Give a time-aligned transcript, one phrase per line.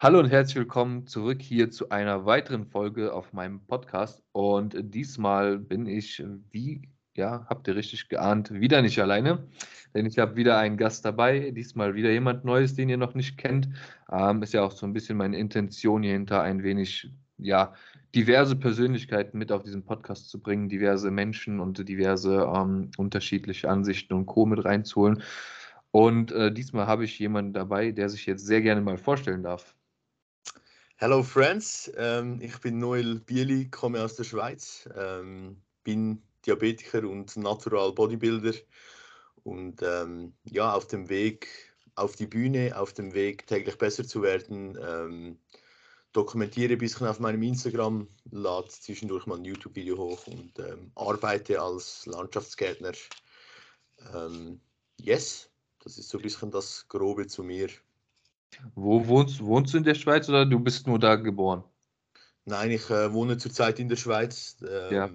[0.00, 4.22] Hallo und herzlich willkommen zurück hier zu einer weiteren Folge auf meinem Podcast.
[4.30, 6.22] Und diesmal bin ich,
[6.52, 6.82] wie,
[7.16, 9.48] ja, habt ihr richtig geahnt, wieder nicht alleine,
[9.94, 11.50] denn ich habe wieder einen Gast dabei.
[11.50, 13.70] Diesmal wieder jemand Neues, den ihr noch nicht kennt.
[14.08, 17.74] Ähm, ist ja auch so ein bisschen meine Intention hier hinter, ein wenig, ja,
[18.14, 24.14] diverse Persönlichkeiten mit auf diesen Podcast zu bringen, diverse Menschen und diverse ähm, unterschiedliche Ansichten
[24.14, 24.46] und Co.
[24.46, 25.24] mit reinzuholen.
[25.90, 29.74] Und äh, diesmal habe ich jemanden dabei, der sich jetzt sehr gerne mal vorstellen darf.
[31.00, 37.36] Hello Friends, ähm, ich bin Noel Bieli, komme aus der Schweiz, ähm, bin Diabetiker und
[37.36, 38.54] Natural Bodybuilder
[39.44, 41.46] und ähm, ja, auf dem Weg
[41.94, 45.38] auf die Bühne, auf dem Weg täglich besser zu werden, ähm,
[46.12, 51.62] dokumentiere ein bisschen auf meinem Instagram, lade zwischendurch mal ein YouTube-Video hoch und ähm, arbeite
[51.62, 52.94] als Landschaftsgärtner.
[54.12, 54.60] Ähm,
[54.96, 57.68] yes, das ist so ein bisschen das Grobe zu mir.
[58.74, 61.64] Wo wohnst, wohnst du in der Schweiz oder du bist nur da geboren?
[62.44, 64.56] Nein, ich äh, wohne zurzeit in der Schweiz.
[64.66, 65.10] Ähm, Ja.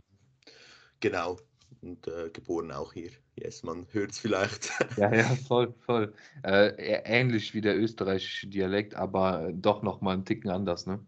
[1.00, 1.38] Genau.
[1.82, 3.12] Und äh, geboren auch hier.
[3.36, 4.72] Yes, man hört es vielleicht.
[4.96, 6.14] Ja, ja, voll, voll.
[6.44, 11.04] Äh, ähnlich wie der österreichische Dialekt, aber doch noch mal einen Ticken anders, ne?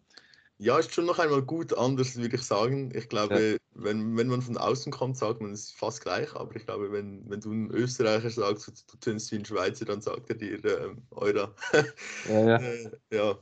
[0.57, 2.89] Ja, ist schon noch einmal gut anders, würde ich sagen.
[2.95, 3.09] Ich Ja.
[3.09, 6.33] glaube, wenn, wenn man von außen kommt, sagt man es ist fast gleich.
[6.35, 10.01] Aber ich glaube, wenn, wenn du einen Österreicher sagst, du, tönst wie ein Schweizer, dann
[10.01, 11.53] sagt er dir ähm, Eura.
[12.23, 12.69] Ja, ja.
[12.75, 13.37] Äh, ja,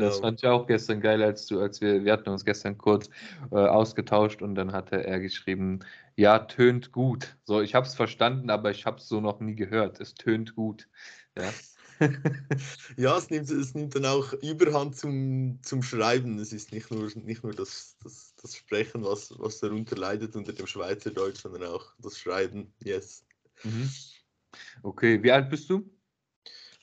[0.00, 0.20] Das genau.
[0.20, 3.08] fand ich auch gestern geil, als du, als wir, wir hatten uns gestern kurz
[3.50, 5.80] äh, ausgetauscht und dann hatte er geschrieben,
[6.16, 7.36] ja, tönt gut.
[7.44, 10.00] So, ich habe es verstanden, aber ich habe es so noch nie gehört.
[10.00, 10.88] Es tönt gut.
[11.36, 11.54] Ja.
[12.96, 16.38] Ja, es nimmt, es nimmt dann auch Überhand zum, zum Schreiben.
[16.38, 20.52] Es ist nicht nur, nicht nur das, das, das Sprechen, was, was darunter leidet unter
[20.52, 22.72] dem Schweizerdeutsch, sondern auch das Schreiben.
[22.82, 23.24] Yes.
[23.62, 23.90] Mhm.
[24.82, 25.88] Okay, wie alt bist du?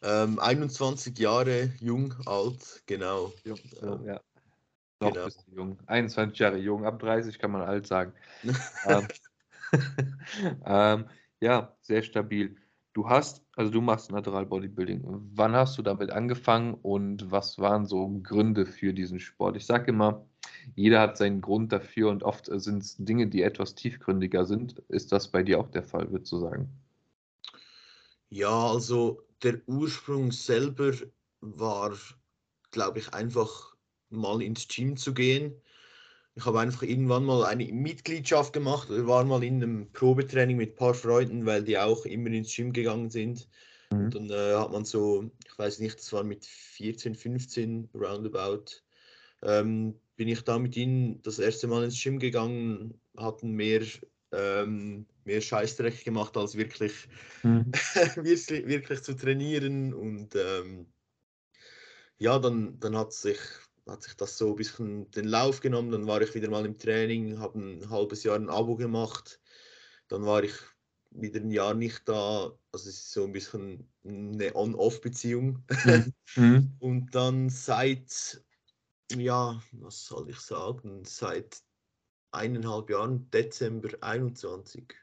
[0.04, 3.34] Ähm, 21 Jahre, jung, alt, genau.
[3.44, 3.60] Jung.
[3.82, 4.22] Ähm, ja.
[5.00, 5.26] Noch genau.
[5.26, 5.80] bist du jung.
[5.88, 8.14] 21 Jahre jung, ab 30 kann man alt sagen.
[8.88, 9.08] Ähm,
[10.66, 11.10] ähm,
[11.40, 12.58] ja, sehr stabil.
[12.94, 15.02] Du hast, also du machst Natural Bodybuilding.
[15.34, 19.56] Wann hast du damit angefangen und was waren so Gründe für diesen Sport?
[19.56, 20.26] Ich sage immer,
[20.76, 24.80] jeder hat seinen Grund dafür und oft sind es Dinge, die etwas tiefgründiger sind.
[24.90, 26.70] Ist das bei dir auch der Fall, würdest du sagen?
[28.30, 30.94] Ja, also der Ursprung selber
[31.42, 31.94] war,
[32.72, 33.76] glaube ich, einfach
[34.10, 35.54] mal ins Gym zu gehen.
[36.36, 38.90] Ich habe einfach irgendwann mal eine Mitgliedschaft gemacht.
[38.90, 42.56] Wir waren mal in einem Probetraining mit ein paar Freunden, weil die auch immer ins
[42.56, 43.50] Gym gegangen sind.
[43.92, 44.00] Mhm.
[44.06, 48.66] Und dann äh, hat man so, ich weiß nicht, das war mit 14, 15 roundabout,
[49.44, 53.82] ähm, bin ich da mit ihnen das erste Mal ins Gym gegangen, hatten mehr,
[54.32, 56.94] ähm, mehr Scheißdreck gemacht, als wirklich,
[57.44, 57.72] Mhm.
[58.16, 59.94] wirklich, wirklich zu trainieren.
[59.94, 60.94] Und ähm,
[62.18, 63.40] ja, dann, dann hat sich,
[63.92, 65.92] hat sich das so ein bisschen den Lauf genommen.
[65.92, 69.42] Dann war ich wieder mal im Training, habe ein halbes Jahr ein Abo gemacht.
[70.08, 70.54] Dann war ich
[71.12, 72.58] wieder ein Jahr nicht da.
[72.72, 75.64] Also es ist so ein bisschen eine On-Off-Beziehung.
[75.86, 76.14] Mhm.
[76.36, 76.76] Mhm.
[76.80, 78.44] Und dann seit,
[79.16, 81.64] ja, was soll ich sagen, seit
[82.32, 84.96] eineinhalb Jahren, Dezember 21.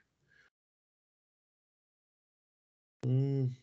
[3.05, 3.57] Hm,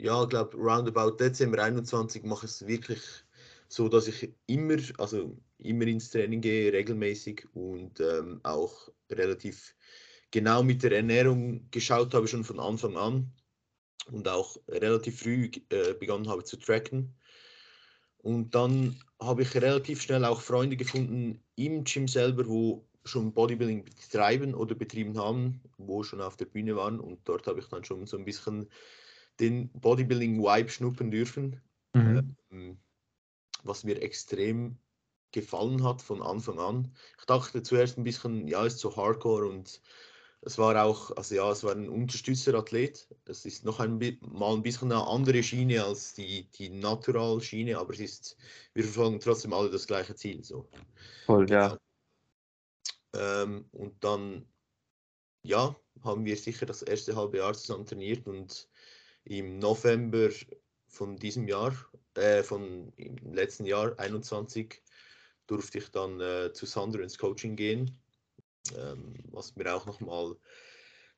[0.00, 3.25] Ja, ich glaube, roundabout Dezember 21 mache ich es wirklich
[3.68, 9.74] so, dass ich immer, also immer ins Training gehe, regelmäßig und ähm, auch relativ
[10.30, 13.32] genau mit der Ernährung geschaut habe, schon von Anfang an
[14.10, 17.14] und auch relativ früh äh, begonnen habe zu tracken.
[18.18, 23.84] Und dann habe ich relativ schnell auch Freunde gefunden im Gym selber, wo schon Bodybuilding
[23.84, 26.98] betreiben oder betrieben haben, wo schon auf der Bühne waren.
[26.98, 28.68] Und dort habe ich dann schon so ein bisschen
[29.38, 31.60] den Bodybuilding-Vibe schnuppern dürfen,
[31.94, 32.36] Mhm.
[32.50, 32.78] ähm,
[33.66, 34.78] was mir extrem
[35.32, 36.94] gefallen hat von Anfang an.
[37.18, 39.80] Ich dachte zuerst ein bisschen, ja, ist so Hardcore und
[40.42, 43.08] es war auch, also ja, es war ein Unterstützerathlet.
[43.24, 47.94] Es ist noch ein, mal ein bisschen eine andere Schiene als die, die Natural-Schiene, aber
[47.94, 48.36] es ist,
[48.72, 50.44] wir verfolgen trotzdem alle das gleiche Ziel.
[50.44, 50.68] So.
[51.24, 51.76] Voll, ja.
[53.14, 54.46] Ähm, und dann,
[55.42, 55.74] ja,
[56.04, 58.68] haben wir sicher das erste halbe Jahr zusammen trainiert und
[59.24, 60.30] im November
[60.86, 61.74] von diesem Jahr,
[62.16, 64.82] äh, von im letzten Jahr 21,
[65.46, 67.98] durfte ich dann äh, zu Sandro ins Coaching gehen,
[68.76, 70.36] ähm, was mir auch nochmal,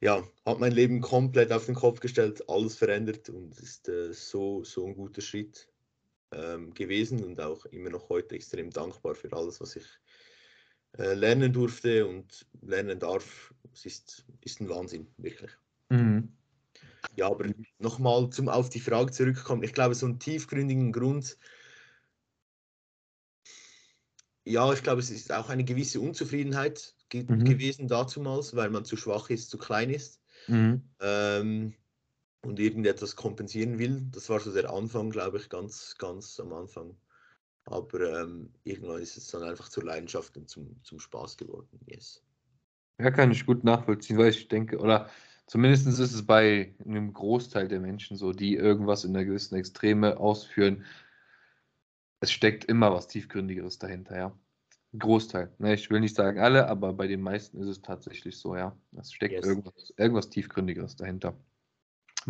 [0.00, 4.64] ja, hat mein Leben komplett auf den Kopf gestellt, alles verändert und ist äh, so,
[4.64, 5.68] so ein guter Schritt
[6.32, 9.86] ähm, gewesen und auch immer noch heute extrem dankbar für alles, was ich
[10.98, 13.52] äh, lernen durfte und lernen darf.
[13.72, 15.50] Es ist, ist ein Wahnsinn, wirklich.
[15.88, 16.37] Mhm.
[17.16, 17.46] Ja, aber
[17.78, 19.62] nochmal zum auf die Frage zurückkommen.
[19.62, 21.38] Ich glaube, so einen tiefgründigen Grund
[24.44, 27.44] ja, ich glaube, es ist auch eine gewisse Unzufriedenheit ge Mhm.
[27.44, 30.82] gewesen dazumals, weil man zu schwach ist, zu klein ist Mhm.
[31.00, 31.74] ähm,
[32.42, 34.02] und irgendetwas kompensieren will.
[34.12, 36.96] Das war so der Anfang, glaube ich, ganz, ganz am Anfang.
[37.66, 41.80] Aber ähm, irgendwann ist es dann einfach zur Leidenschaft und zum, zum Spaß geworden.
[41.86, 42.22] Yes.
[43.00, 45.08] Ja, kann ich gut nachvollziehen, weil ich denke, oder
[45.48, 50.18] zumindest ist es bei einem Großteil der Menschen so, die irgendwas in einer gewissen Extreme
[50.18, 50.84] ausführen.
[52.20, 54.38] Es steckt immer was Tiefgründigeres dahinter, ja.
[54.98, 55.52] Großteil.
[55.58, 58.76] Ne, ich will nicht sagen alle, aber bei den meisten ist es tatsächlich so, ja.
[58.98, 59.46] Es steckt Yes.
[59.46, 61.36] irgendwas, irgendwas Tiefgründigeres dahinter.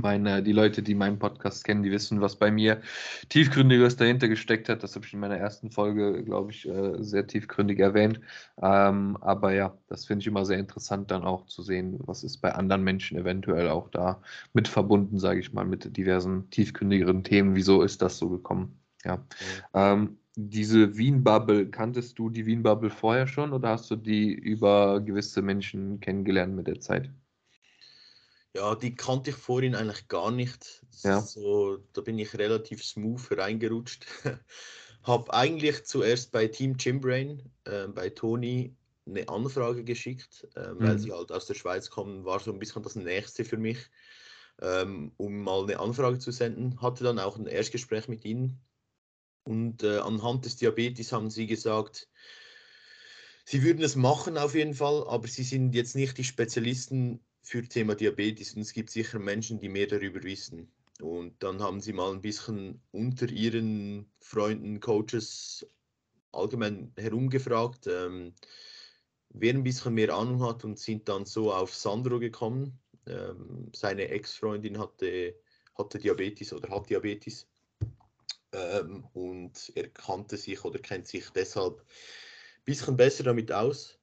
[0.00, 2.80] Meine, die Leute, die meinen Podcast kennen, die wissen, was bei mir
[3.30, 4.84] tiefgründigeres dahinter gesteckt hat.
[4.84, 8.20] Das habe ich in meiner ersten Folge, glaube ich, äh, sehr tiefgründig erwähnt.
[8.62, 12.38] Ähm, aber ja, das finde ich immer sehr interessant, dann auch zu sehen, was ist
[12.38, 14.22] bei anderen Menschen eventuell auch da
[14.52, 17.56] mit verbunden, sage ich mal, mit diversen tiefgründigeren Themen.
[17.56, 18.78] Wieso ist das so gekommen?
[19.04, 19.26] Ja.
[19.74, 25.42] Ähm, diese Wien-Bubble, kanntest du die Wien-Bubble vorher schon oder hast du die über gewisse
[25.42, 27.10] Menschen kennengelernt mit der Zeit?
[28.54, 30.84] Ja, die kannte ich vorhin eigentlich gar nicht.
[31.04, 31.28] Ja.
[31.28, 34.06] So, da bin ich relativ smooth reingerutscht.
[35.02, 40.98] Habe eigentlich zuerst bei Team Gymbrain, äh, bei Toni, eine Anfrage geschickt, äh, weil Mhm.
[40.98, 43.78] sie halt aus der Schweiz kommen, war so ein bisschen das Nächste für mich,
[44.60, 46.80] ähm, um mal eine Anfrage zu senden.
[46.82, 48.60] Hatte dann auch ein Erstgespräch mit ihnen.
[49.44, 52.08] Und äh, anhand des Diabetes haben sie gesagt,
[53.44, 57.62] sie würden es machen auf jeden Fall, aber sie sind jetzt nicht die Spezialisten für
[57.62, 60.70] Thema Diabetes und es gibt sicher Menschen, die mehr darüber wissen.
[61.00, 65.66] Und dann haben sie mal ein bisschen unter ihren Freunden, Coaches
[66.32, 68.34] allgemein herumgefragt, ähm,
[69.30, 72.78] wer ein bisschen mehr Ahnung hat und sind dann so auf Sandro gekommen.
[73.06, 75.34] Ähm, seine Ex-Freundin hatte,
[75.76, 77.46] hatte Diabetes oder hat Diabetes.
[78.52, 83.97] Ähm, und er kannte sich oder kennt sich deshalb ein bisschen besser damit aus.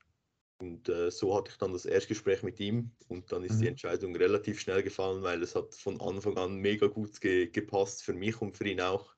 [0.57, 3.67] Und äh, so hatte ich dann das Erstgespräch mit ihm und dann ist die Mhm.
[3.67, 8.13] Entscheidung relativ schnell gefallen, weil es hat von Anfang an mega gut ge gepasst für
[8.13, 9.15] mich und für ihn auch.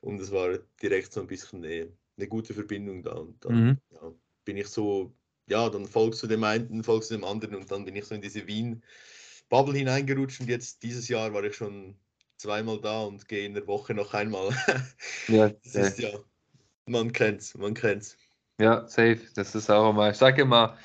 [0.00, 3.12] Und es war direkt so ein bisschen eine, eine gute Verbindung da.
[3.14, 3.78] Und dann Mhm.
[3.90, 4.12] ja,
[4.44, 5.16] bin ich so,
[5.48, 8.14] ja, dann folgst du dem einen, folgst du dem anderen und dann bin ich so
[8.14, 11.98] in diese Wien-Bubble hineingerutscht und jetzt dieses Jahr war ich schon
[12.36, 14.50] zweimal da und gehe in der Woche noch einmal.
[15.28, 16.10] Ja, Das ist ja,
[16.86, 18.16] man kennt's, man kennt's.
[18.60, 19.20] Ja, safe.
[19.34, 20.10] Das ist auch immer.
[20.10, 20.76] Ich sage immer,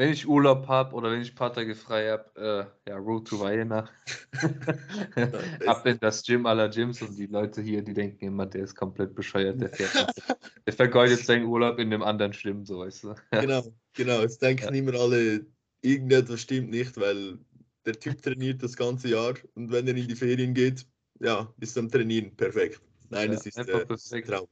[0.00, 3.28] wenn ich Urlaub habe oder wenn ich ein paar Tage frei habe, äh, ja, Road
[3.28, 3.86] to Vienna.
[5.66, 8.74] Ab in das Gym aller Gyms und die Leute hier, die denken immer, der ist
[8.74, 10.14] komplett bescheuert, der fährt.
[10.66, 13.14] der vergeudet seinen Urlaub in einem anderen Gym, so weißt du.
[13.30, 13.62] Genau,
[13.92, 14.22] genau.
[14.22, 15.44] Es denken immer alle,
[15.82, 17.38] irgendetwas stimmt nicht, weil
[17.84, 20.86] der Typ trainiert das ganze Jahr und wenn er in die Ferien geht,
[21.20, 22.80] ja, ist am Trainieren perfekt.
[23.10, 24.28] Nein, Ja, es ist äh, perfekt.
[24.28, 24.48] Traum.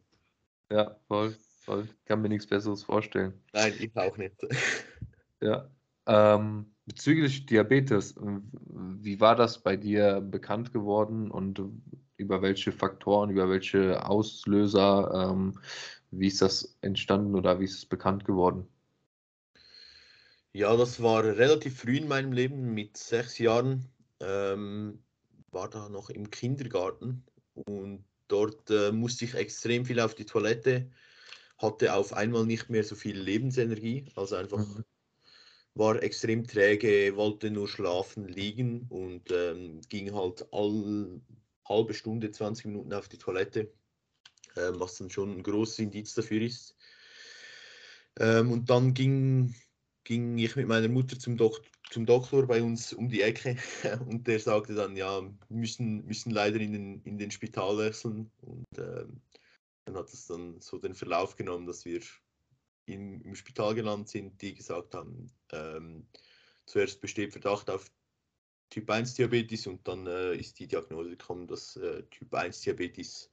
[0.71, 1.35] Ja, voll,
[1.69, 1.89] voll.
[2.07, 3.35] Kann mir nichts Besseres vorstellen.
[3.53, 4.35] Nein, ich auch nicht.
[5.41, 5.71] Ja.
[6.09, 11.63] Ähm, bezüglich Diabetes, wie war das bei dir bekannt geworden und
[12.17, 15.61] über welche Faktoren, über welche Auslöser, ähm,
[16.11, 18.67] wie ist das entstanden oder wie ist es bekannt geworden?
[20.53, 23.85] Ja, das war relativ früh in meinem Leben, mit sechs Jahren.
[24.19, 25.05] Ähm,
[25.53, 27.23] war da noch im Kindergarten
[27.55, 30.91] und dort äh, musste ich extrem viel auf die Toilette,
[31.59, 34.85] hatte auf einmal nicht mehr so viel Lebensenergie, also einfach Mhm.
[35.75, 41.21] war extrem träge, wollte nur schlafen, liegen und ähm, ging halt all
[41.69, 43.71] halbe Stunde, 20 Minuten auf die Toilette,
[44.57, 46.75] ähm, was dann schon ein großes Indiz dafür ist.
[48.19, 49.55] Ähm, und dann ging,
[50.05, 53.57] ging ich mit meiner Mutter zum, Dok zum Doktor bei uns um die Ecke
[54.09, 58.31] und der sagte dann, ja, müssen, müssen leider in den, in den Spital wechseln.
[58.43, 59.21] Und ähm,
[59.89, 62.01] dann hat es dann so den Verlauf genommen, dass wir
[62.85, 66.07] im, im Spital gelandet sind, die gesagt haben, ähm,
[66.67, 67.91] zuerst besteht Verdacht auf
[68.69, 73.31] Typ 1 Diabetes und dann äh, ist die Diagnose gekommen, dass äh, Typ 1 Diabetes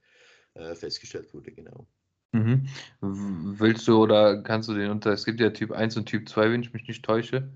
[0.54, 1.86] äh, festgestellt wurde, genau.
[2.32, 2.68] Mhm.
[3.02, 6.52] Willst du oder kannst du den unter, es gibt ja Typ 1 und Typ 2,
[6.52, 7.52] wenn ich mich nicht täusche.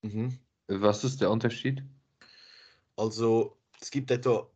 [0.00, 0.38] Mhm.
[0.66, 1.82] Was ist der Unterschied?
[2.96, 4.50] Also es gibt etwa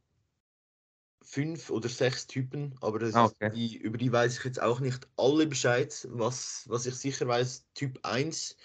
[1.27, 3.51] fünf oder sechs Typen, aber das Ah, okay.
[3.53, 6.07] die, über die weiß ich jetzt auch nicht alle Bescheid.
[6.11, 8.57] Was, was ich sicher weiß, Typ 1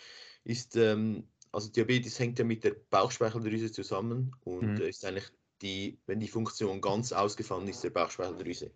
[0.43, 4.81] ist, ähm, also Diabetes hängt ja mit der Bauchspeicheldrüse zusammen und Mhm.
[4.81, 5.29] ist eigentlich
[5.61, 8.71] die, wenn die Funktion ganz ausgefallen ist, der Bauchspeicheldrüse.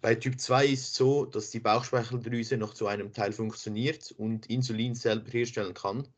[0.00, 4.46] Bei Typ 2 ist es so, dass die Bauchspeicheldrüse noch zu einem Teil funktioniert und
[4.46, 6.08] Insulin selber herstellen kann,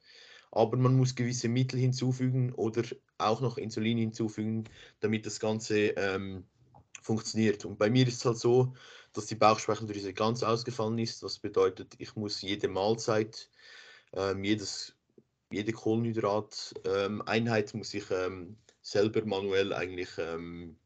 [0.52, 2.82] aber man muss gewisse Mittel hinzufügen oder
[3.18, 4.64] auch noch Insulin hinzufügen,
[5.00, 6.48] damit das Ganze ähm,
[7.02, 7.64] funktioniert.
[7.64, 8.74] Und bei mir ist es halt so,
[9.12, 11.22] dass die Bauchspeicheldrüse ganz ausgefallen ist.
[11.22, 13.50] Was bedeutet, ich muss jede Mahlzeit,
[14.14, 14.94] ähm, jedes,
[15.50, 20.76] jede Kohlenhydrat-Einheit ähm, muss ich ähm, selber manuell eigentlich ähm,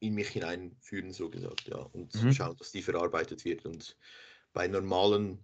[0.00, 2.32] in mich hineinführen, so gesagt, ja, und mhm.
[2.32, 3.64] schauen, dass die verarbeitet wird.
[3.64, 3.96] Und
[4.52, 5.38] bei normalen,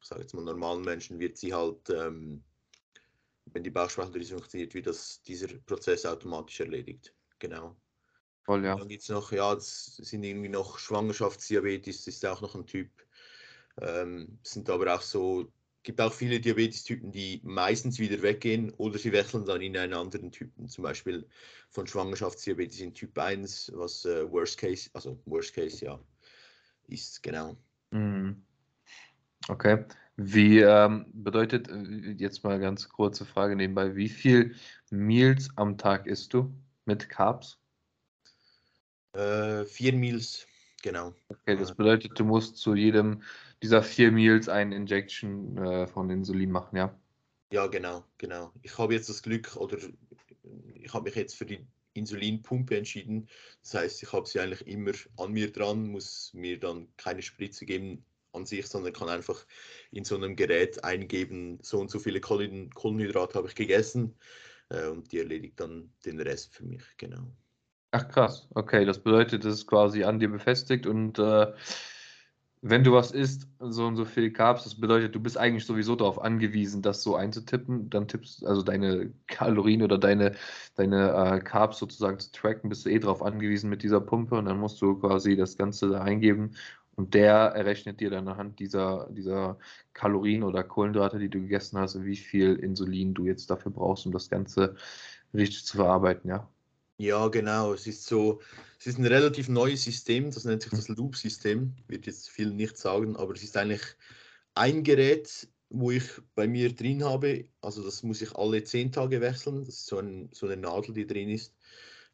[0.00, 2.42] ich sage jetzt mal normalen Menschen, wird sie halt, ähm,
[3.46, 7.14] wenn die Bauchspeicheldrüse funktioniert, wird das, dieser Prozess automatisch erledigt.
[7.38, 7.76] Genau.
[8.46, 8.76] Voll, ja.
[8.76, 12.64] Dann gibt es noch, ja, es sind irgendwie noch Schwangerschaftsdiabetes, das ist auch noch ein
[12.64, 12.88] Typ.
[13.80, 19.12] Ähm, sind aber auch so gibt auch viele Diabetes-Typen, die meistens wieder weggehen oder sie
[19.12, 21.24] wechseln dann in einen anderen Typen, zum Beispiel
[21.70, 26.00] von Schwangerschaftsdiabetes in Typ 1, was äh, Worst Case, also Worst Case, ja,
[26.88, 27.56] ist, genau.
[27.92, 28.44] Mhm.
[29.48, 29.84] Okay.
[30.16, 34.56] Wie ähm, bedeutet, äh, jetzt mal ganz kurze Frage nebenbei, wie viel
[34.90, 36.52] Meals am Tag isst du
[36.84, 37.60] mit Carbs?
[39.16, 40.46] Äh, vier Meals,
[40.82, 41.14] genau.
[41.28, 43.22] Okay, das bedeutet, du musst zu jedem
[43.62, 46.94] dieser vier Meals eine Injection äh, von Insulin machen, ja?
[47.52, 48.52] Ja, genau, genau.
[48.62, 49.78] Ich habe jetzt das Glück oder
[50.74, 53.28] ich habe mich jetzt für die Insulinpumpe entschieden.
[53.62, 57.64] Das heißt, ich habe sie eigentlich immer an mir dran, muss mir dann keine Spritze
[57.64, 59.46] geben an sich, sondern kann einfach
[59.92, 64.14] in so einem Gerät eingeben, so und so viele Kohlenhydrate habe ich gegessen
[64.68, 67.32] äh, und die erledigt dann den Rest für mich, genau.
[67.96, 71.46] Ach krass, okay, das bedeutet, das ist quasi an dir befestigt und äh,
[72.60, 75.96] wenn du was isst, so und so viel Carbs, das bedeutet, du bist eigentlich sowieso
[75.96, 77.88] darauf angewiesen, das so einzutippen.
[77.90, 80.34] Dann tippst also deine Kalorien oder deine,
[80.74, 84.44] deine äh, Carbs sozusagen zu tracken, bist du eh darauf angewiesen mit dieser Pumpe und
[84.46, 86.54] dann musst du quasi das Ganze da eingeben
[86.96, 89.58] und der errechnet dir dann anhand dieser, dieser
[89.94, 94.12] Kalorien oder Kohlenhydrate, die du gegessen hast, wie viel Insulin du jetzt dafür brauchst, um
[94.12, 94.74] das Ganze
[95.34, 96.50] richtig zu verarbeiten, ja.
[96.98, 97.74] Ja, genau.
[97.74, 98.40] Es ist so,
[98.78, 101.74] es ist ein relativ neues System, das nennt sich das Loop-System.
[101.88, 103.82] Wird jetzt viel nicht sagen, aber es ist eigentlich
[104.54, 107.44] ein Gerät, wo ich bei mir drin habe.
[107.60, 109.64] Also das muss ich alle zehn Tage wechseln.
[109.64, 111.54] Das ist so, ein, so eine Nadel, die drin ist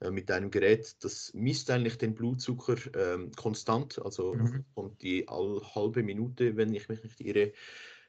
[0.01, 0.97] äh, mit einem Gerät.
[1.05, 4.65] Das misst eigentlich den Blutzucker ähm, konstant, also mhm.
[4.75, 7.53] kommt die halbe Minute, wenn ich mich nicht irre,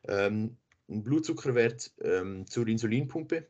[0.07, 0.57] ähm,
[0.89, 3.47] ein Blutzuckerwert ähm, zur Insulinpumpe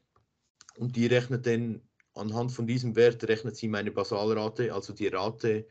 [0.77, 1.81] und die rechnet dann
[2.15, 5.67] anhand von diesem Wert rechnet sie meine Basalrate, also die Rate,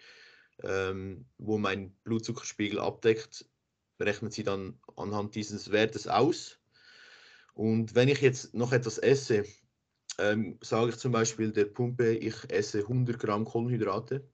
[0.62, 3.46] ähm, wo mein Blutzuckerspiegel abdeckt,
[4.00, 6.58] rechnet sie dann anhand dieses Wertes aus.
[7.54, 9.44] Und wenn ich jetzt noch etwas esse,
[10.18, 14.28] ähm, sage ich zum Beispiel der Pumpe, ich esse 100 Gramm Kohlenhydrate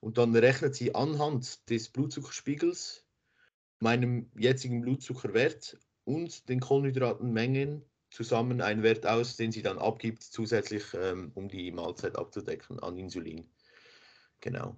[0.00, 3.04] und dann rechnet sie anhand des Blutzuckerspiegels
[3.80, 10.84] meinem jetzigen Blutzuckerwert und den Kohlenhydratenmengen zusammen einen Wert aus, den sie dann abgibt, zusätzlich,
[10.94, 13.46] ähm, um die Mahlzeit abzudecken an Insulin.
[14.40, 14.76] Genau.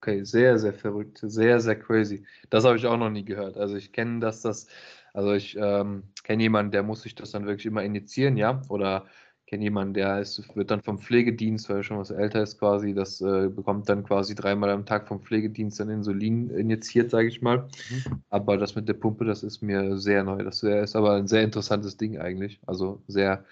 [0.00, 2.26] Okay, sehr, sehr verrückt, sehr, sehr crazy.
[2.50, 3.56] Das habe ich auch noch nie gehört.
[3.56, 4.66] Also ich kenne dass das,
[5.14, 9.06] also ich ähm, kenne jemanden, der muss sich das dann wirklich immer initiieren, ja, oder
[9.46, 12.94] kenne jemanden, der ist, wird dann vom Pflegedienst, weil er schon was älter ist quasi,
[12.94, 17.42] das äh, bekommt dann quasi dreimal am Tag vom Pflegedienst dann Insulin injiziert, sage ich
[17.42, 17.68] mal.
[17.90, 18.22] Mhm.
[18.28, 20.42] Aber das mit der Pumpe, das ist mir sehr neu.
[20.42, 22.60] Das ist aber ein sehr interessantes Ding eigentlich.
[22.66, 23.44] Also sehr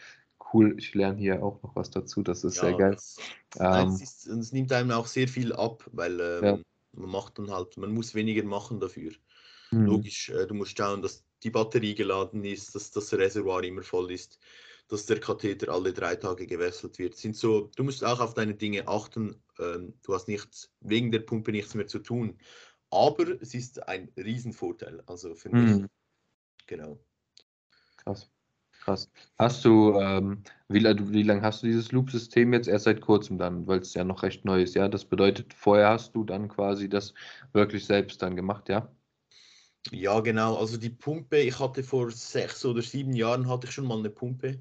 [0.53, 0.75] cool.
[0.79, 2.23] Ich lerne hier auch noch was dazu.
[2.23, 2.95] Das ist ja, sehr geil.
[2.95, 3.17] Das,
[3.61, 6.59] ähm, es, ist, nimmt einem auch sehr viel ab, weil ähm, ja.
[6.93, 9.13] man macht dann halt, man muss weniger machen dafür.
[9.71, 9.87] Mhm.
[9.87, 14.11] Logisch, äh, du musst schauen, dass die Batterie geladen ist, dass das Reservoir immer voll
[14.11, 14.41] ist
[14.89, 17.17] dass der Katheter alle drei Tage gewechselt wird.
[17.17, 19.43] Sind so, du musst auch auf deine Dinge achten.
[19.59, 22.39] Ähm, du hast nichts, wegen der Pumpe nichts mehr zu tun.
[22.91, 25.03] Aber es ist ein Riesenvorteil.
[25.07, 25.81] Also für mich.
[25.81, 25.89] Mhm.
[26.67, 26.99] Genau.
[27.97, 28.31] Krass.
[28.85, 29.11] Krass.
[29.39, 32.69] Hast du, ähm, wie, wie lange hast du dieses Loop-System jetzt?
[32.69, 34.89] Erst seit kurzem dann, weil es ja noch recht neu ist, ja?
[34.89, 37.15] Das bedeutet, vorher hast du dann quasi das
[37.55, 38.95] wirklich selbst dann gemacht, ja?
[39.91, 40.57] Ja, genau.
[40.57, 44.11] Also die Pumpe, ich hatte vor sechs oder sieben Jahren hatte ich schon mal eine
[44.11, 44.61] Pumpe.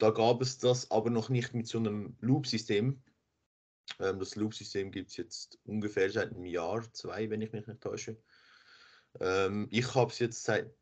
[0.00, 3.02] Da gab es das aber noch nicht mit so einem Loop-System.
[3.98, 7.82] Ähm, das Loop-System gibt es jetzt ungefähr seit einem Jahr, zwei, wenn ich mich nicht
[7.82, 8.16] täusche.
[9.20, 10.72] Ähm, ich habe es jetzt seit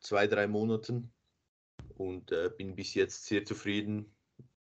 [0.00, 1.12] zwei, drei Monaten
[1.94, 4.12] und äh, bin bis jetzt sehr zufrieden.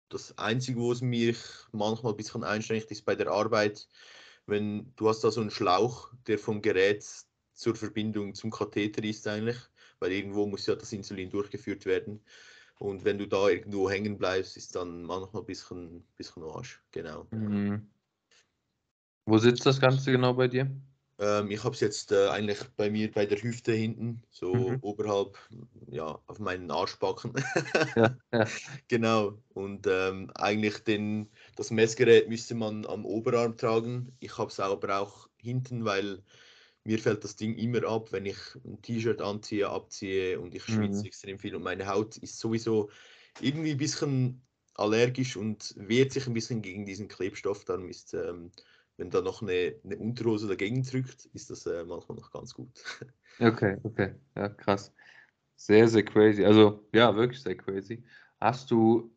[0.09, 1.37] Das Einzige, wo es mich
[1.71, 3.87] manchmal ein bisschen einschränkt, ist bei der Arbeit,
[4.47, 7.05] wenn du hast da so einen Schlauch, der vom Gerät
[7.53, 9.57] zur Verbindung zum Katheter ist eigentlich,
[9.99, 12.21] weil irgendwo muss ja das Insulin durchgeführt werden.
[12.79, 16.81] Und wenn du da irgendwo hängen bleibst, ist dann manchmal ein bisschen, bisschen Arsch.
[16.91, 17.27] Genau.
[17.31, 17.89] Mhm.
[19.25, 20.69] Wo sitzt das Ganze genau bei dir?
[21.19, 24.77] Ähm, ich habe es jetzt äh, eigentlich bei mir bei der Hüfte hinten, so mhm.
[24.81, 25.37] oberhalb,
[25.87, 27.33] ja, auf meinen Arschbacken.
[27.95, 28.45] ja, ja.
[28.87, 29.39] Genau.
[29.53, 34.15] Und ähm, eigentlich den, das Messgerät müsste man am Oberarm tragen.
[34.19, 36.21] Ich habe es aber auch hinten, weil
[36.87, 41.05] mir fällt das Ding immer ab, wenn ich ein T-Shirt anziehe, abziehe und ich schwitze
[41.05, 41.07] Mhm.
[41.07, 42.89] extrem viel und meine Haut ist sowieso
[43.39, 47.65] irgendwie ein bisschen allergisch und wehrt sich ein bisschen gegen diesen Klebstoff.
[47.65, 48.51] Dann ist, ähm,
[48.97, 52.83] wenn da noch eine, eine Unterhose dagegen drückt, ist das äh, manchmal noch ganz gut.
[53.39, 54.15] Okay, okay.
[54.35, 54.93] Ja, krass.
[55.57, 56.45] Sehr, sehr crazy.
[56.45, 58.03] Also, ja, wirklich sehr crazy.
[58.39, 59.15] Hast du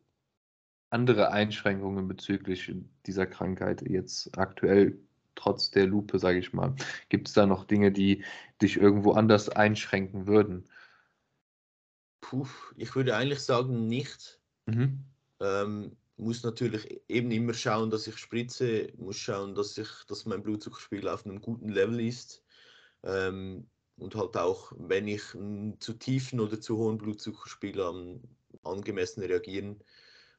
[0.91, 2.73] andere Einschränkungen bezüglich
[3.05, 4.99] dieser Krankheit jetzt aktuell,
[5.35, 6.75] trotz der Lupe, sage ich mal?
[7.09, 8.23] Gibt es da noch Dinge, die
[8.61, 10.69] dich irgendwo anders einschränken würden?
[12.21, 12.47] Puh,
[12.77, 14.39] ich würde eigentlich sagen, nicht.
[14.67, 15.05] Mhm.
[15.39, 20.43] Ähm, muss natürlich eben immer schauen, dass ich spritze, muss schauen, dass, ich, dass mein
[20.43, 22.43] Blutzuckerspiegel auf einem guten Level ist.
[23.03, 28.21] Ähm, und halt auch, wenn ich einen zu tiefen oder zu hohen Blutzuckerspiegel am
[28.63, 29.83] angemessen reagieren,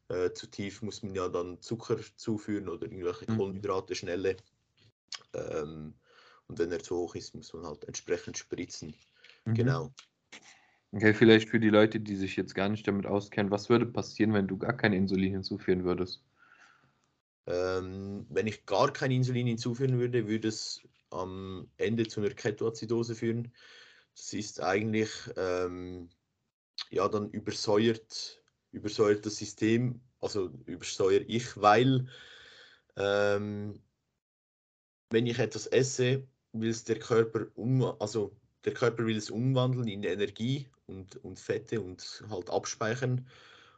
[0.08, 3.36] äh, zu tief muss man ja dann Zucker zuführen oder irgendwelche Mhm.
[3.36, 4.36] Kohlenhydrate, schnelle.
[5.34, 5.94] Ähm,
[6.48, 8.94] und wenn er zu hoch ist, muss man halt entsprechend spritzen.
[9.44, 9.54] Mhm.
[9.54, 9.94] Genau.
[10.92, 14.34] Okay, vielleicht für die Leute, die sich jetzt gar nicht damit auskennen, was würde passieren,
[14.34, 16.22] wenn du gar kein Insulin hinzuführen würdest?
[17.46, 23.14] Ähm, wenn ich gar kein Insulin hinzuführen würde, würde es am Ende zu einer Ketoazidose
[23.14, 23.52] führen.
[24.14, 26.10] Das ist eigentlich ähm,
[26.90, 32.06] ja dann übersäuert, übersäuert das System, also übersäuere ich, weil
[32.96, 33.80] ähm,
[35.12, 38.32] wenn ich etwas esse, will es der Körper um, also
[38.64, 43.26] der Körper will es umwandeln in Energie und, und Fette und halt abspeichern.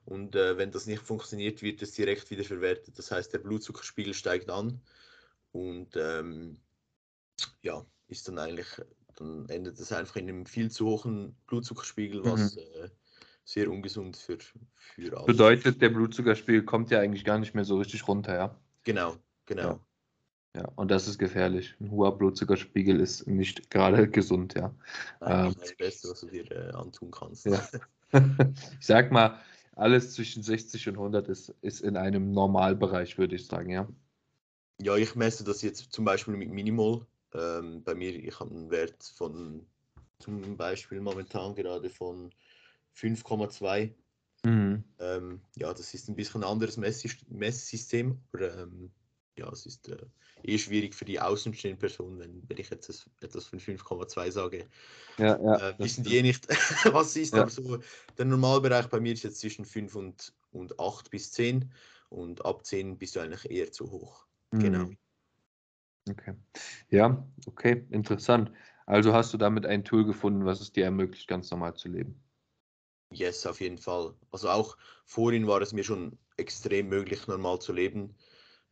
[0.04, 2.98] Und äh, wenn das nicht funktioniert, wird es direkt wieder verwertet.
[2.98, 4.80] Das heißt, der Blutzuckerspiegel steigt an
[5.52, 6.58] und ähm,
[7.62, 8.66] ja, ist dann eigentlich,
[9.16, 12.90] dann endet es einfach in einem viel zu hohen Blutzuckerspiegel, was äh,
[13.44, 15.26] sehr ungesund für, für alles.
[15.26, 18.60] Bedeutet, der Blutzuckerspiegel kommt ja eigentlich gar nicht mehr so richtig runter, ja?
[18.84, 19.16] Genau,
[19.46, 19.62] genau.
[19.62, 19.80] Ja.
[20.56, 21.74] Ja, und das ist gefährlich.
[21.80, 24.74] Ein hoher Blutzuckerspiegel ist nicht gerade gesund, ja.
[25.20, 27.46] Eigentlich Ähm, das Beste, was du dir äh, antun kannst.
[27.46, 27.60] Ja.
[28.78, 29.40] Ich sag mal,
[29.74, 33.88] alles zwischen 60 und 100 ist, ist in einem Normalbereich, würde ich sagen, ja.
[34.80, 37.04] Ja, ich messe das jetzt zum Beispiel mit Minimol.
[37.32, 39.66] Ähm, bei mir, ich habe einen Wert von
[40.20, 42.30] zum Beispiel momentan gerade von
[42.96, 43.92] 5,2.
[44.44, 44.84] Mhm.
[45.00, 48.92] Ähm, ja, das ist ein bisschen ein anderes Messsys- Messsystem, aber ähm,
[49.36, 49.96] ja, es ist äh,
[50.42, 54.66] eh schwierig für die außenstehende Person, wenn, wenn ich jetzt das, etwas von 5,2 sage.
[55.18, 55.70] Ja, ja.
[55.70, 56.48] Äh, wissen die eh nicht,
[56.92, 57.42] was es ist, Ja.
[57.42, 57.78] aber so
[58.18, 61.72] der Normalbereich bei mir ist jetzt zwischen 5 und, und 8 bis 10
[62.10, 64.26] und ab 10 bist du eigentlich eher zu hoch.
[64.50, 64.86] Genau.
[64.86, 64.96] Mhm.
[66.10, 66.34] Okay.
[66.90, 68.52] Ja, okay, interessant.
[68.86, 72.22] Also hast du damit ein Tool gefunden, was es dir ermöglicht, ganz normal zu leben.
[73.10, 74.14] Yes, auf jeden Fall.
[74.30, 78.14] Also auch vorhin war es mir schon extrem möglich, normal zu leben.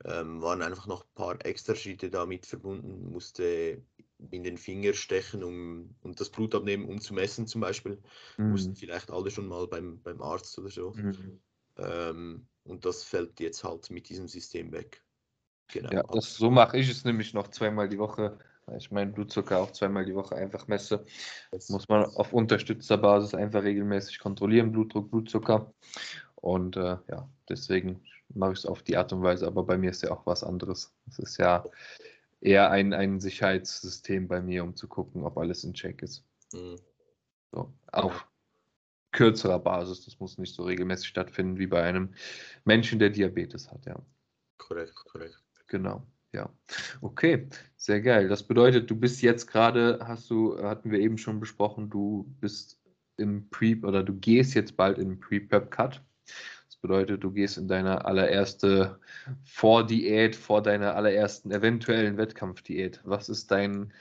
[0.04, 3.82] Ähm, waren einfach noch ein paar extra Schritte damit verbunden, musste
[4.30, 7.98] in den Finger stechen um, und das Blut abnehmen, um zu messen zum Beispiel.
[8.38, 8.76] Mussten Mhm.
[8.76, 10.92] vielleicht alle schon mal beim, beim Arzt oder so.
[10.92, 11.40] Mhm.
[11.78, 15.02] Ähm, und das fällt jetzt halt mit diesem System weg.
[15.72, 15.90] Genau.
[15.92, 19.58] Ja, das, so mache ich es nämlich noch zweimal die Woche, weil ich meinen Blutzucker
[19.60, 21.04] auch zweimal die Woche einfach messe.
[21.50, 25.72] Das Muss man auf unterstützter Basis einfach regelmäßig kontrollieren, Blutdruck, Blutzucker.
[26.36, 29.46] Und äh, ja, deswegen mache ich es auf die Art und Weise.
[29.46, 30.94] Aber bei mir ist ja auch was anderes.
[31.08, 31.64] Es ist ja
[32.40, 36.24] eher ein, ein Sicherheitssystem bei mir, um zu gucken, ob alles in Check ist.
[36.52, 36.76] Mhm.
[37.52, 38.26] So, auf
[39.12, 40.04] kürzerer Basis.
[40.04, 42.14] Das muss nicht so regelmäßig stattfinden wie bei einem
[42.64, 43.96] Menschen, der Diabetes hat, ja.
[44.58, 45.42] Korrekt, korrekt.
[45.68, 46.50] Genau, ja.
[47.00, 48.28] Okay, sehr geil.
[48.28, 52.80] Das bedeutet, du bist jetzt gerade, hast du, hatten wir eben schon besprochen, du bist
[53.16, 56.02] im Pre- oder du gehst jetzt bald in den Pre-Prep-Cut.
[56.82, 58.98] Bedeutet, du gehst in deine allererste
[59.44, 63.00] Vordiät, vor deiner allerersten eventuellen Wettkampfdiät.
[63.04, 63.92] Was ist dein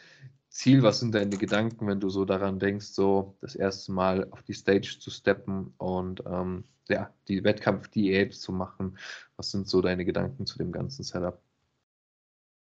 [0.49, 0.81] Ziel?
[0.81, 4.55] Was sind deine Gedanken, wenn du so daran denkst, so das erste Mal auf die
[4.55, 8.97] Stage zu steppen und ähm, ja, die Wettkampfdiät zu machen?
[9.37, 11.39] Was sind so deine Gedanken zu dem ganzen Setup?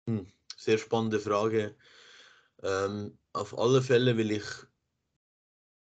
[0.09, 1.77] Hm, Sehr spannende Frage.
[2.65, 4.45] Ähm, auf alle Fälle will ich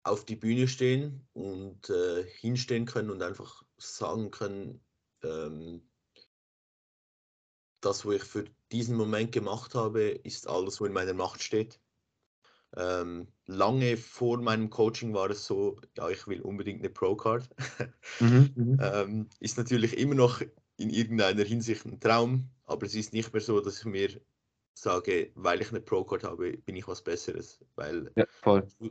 [0.04, 4.84] auf die Bühne stehen und äh, hinstehen können und einfach sagen können,
[5.22, 5.88] ähm,
[7.80, 11.80] das, was ich für diesen Moment gemacht habe, ist alles, was in meiner Macht steht.
[12.76, 17.48] Ähm, lange vor meinem Coaching war es so, ja, ich will unbedingt eine Pro-Card.
[18.20, 20.42] Mhm, ähm, ist natürlich immer noch
[20.76, 24.20] in irgendeiner Hinsicht ein Traum, aber es ist nicht mehr so, dass ich mir
[24.74, 27.60] sage, weil ich eine Pro-Card habe, bin ich was Besseres.
[27.74, 28.26] Weil Ja,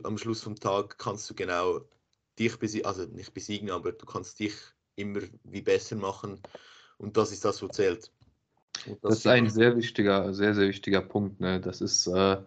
[0.04, 1.80] am Schluss vom Tag kannst du genau
[2.38, 4.54] dich besiegen, also nicht besiegen, aber du kannst dich
[4.96, 6.40] immer wie besser machen.
[6.98, 8.10] Und das ist das, was zählt.
[8.86, 11.40] Das, das, ist ein sehr wichtiger, sehr, sehr wichtiger Punkt.
[11.40, 11.60] Ne?
[11.60, 12.38] Das ist, äh,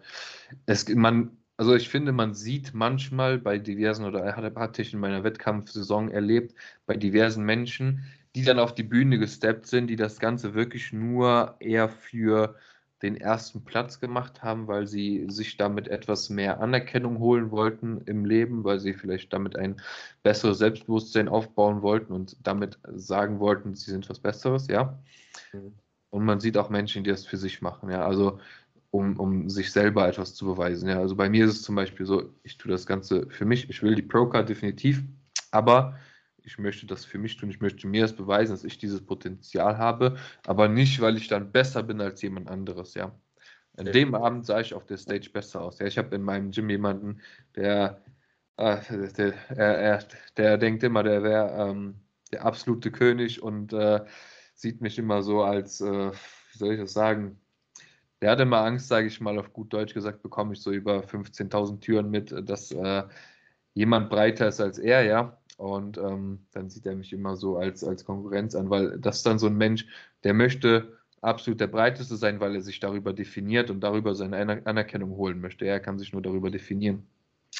[0.66, 5.24] es, man, also ich finde, man sieht manchmal bei diversen, oder hatte ich in meiner
[5.24, 6.54] Wettkampfsaison erlebt,
[6.84, 8.04] bei diversen Menschen,
[8.34, 12.56] die dann auf die Bühne gesteppt sind, die das Ganze wirklich nur eher für
[13.02, 18.24] den ersten Platz gemacht haben, weil sie sich damit etwas mehr Anerkennung holen wollten im
[18.24, 19.76] Leben, weil sie vielleicht damit ein
[20.22, 24.98] besseres Selbstbewusstsein aufbauen wollten und damit sagen wollten, sie sind was Besseres, ja.
[25.52, 25.74] Mhm.
[26.10, 28.06] Und man sieht auch Menschen, die das für sich machen, ja.
[28.06, 28.38] Also
[28.90, 30.88] um, um sich selber etwas zu beweisen.
[30.88, 30.98] Ja.
[30.98, 33.82] Also bei mir ist es zum Beispiel so, ich tue das Ganze für mich, ich
[33.82, 35.02] will die Pro-Card definitiv,
[35.50, 35.98] aber
[36.46, 39.78] ich möchte das für mich tun, ich möchte mir das beweisen, dass ich dieses Potenzial
[39.78, 43.12] habe, aber nicht, weil ich dann besser bin als jemand anderes, ja.
[43.76, 45.78] An dem Abend sah ich auf der Stage besser aus.
[45.80, 47.20] Ja, ich habe in meinem Gym jemanden,
[47.56, 48.00] der,
[48.56, 48.78] äh,
[49.18, 50.04] der, der,
[50.36, 51.96] der, denkt immer, der wäre ähm,
[52.32, 54.00] der absolute König und äh,
[54.54, 57.38] sieht mich immer so als, äh, wie soll ich das sagen,
[58.22, 61.00] der hatte immer Angst, sage ich mal auf gut Deutsch gesagt, bekomme ich so über
[61.00, 63.02] 15.000 Türen mit, dass äh,
[63.74, 65.38] jemand breiter ist als er, ja.
[65.56, 69.26] Und ähm, dann sieht er mich immer so als, als Konkurrenz an, weil das ist
[69.26, 69.86] dann so ein Mensch,
[70.22, 75.10] der möchte absolut der breiteste sein, weil er sich darüber definiert und darüber seine Anerkennung
[75.16, 75.64] holen möchte.
[75.64, 77.06] Er kann sich nur darüber definieren.